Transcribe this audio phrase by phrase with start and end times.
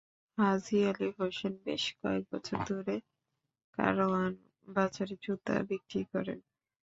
[0.37, 2.95] হাজি আলী হোসেন বেশ কয়েক বছর ধরে
[3.77, 4.33] কারওয়ান
[4.67, 6.39] বাজারে জুতা বিক্রি করেন।